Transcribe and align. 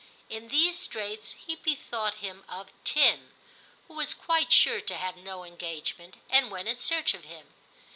In 0.31 0.47
these 0.47 0.79
straits 0.79 1.33
he 1.33 1.55
bethought 1.55 2.15
him 2.15 2.43
of 2.49 2.71
Tim, 2.83 3.35
who 3.87 3.93
was 3.93 4.15
quite 4.15 4.51
sure 4.51 4.81
to 4.81 4.95
have 4.97 5.15
no 5.15 5.43
engagement, 5.43 6.15
and 6.27 6.49
went 6.49 6.67
in 6.67 6.79
search 6.79 7.13
of 7.13 7.23
him. 7.25 7.53